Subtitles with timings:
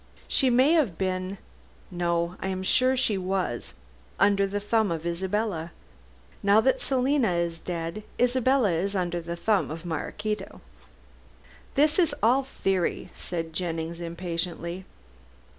[0.27, 1.37] She may have been
[1.91, 3.75] no, I am sure she was
[4.19, 5.69] under the thumb of Isabella.
[6.41, 10.59] Now that Selina is dead, Isabella is under the thumb of Maraquito."
[11.75, 14.85] "This is all theory," said Jennings impatiently.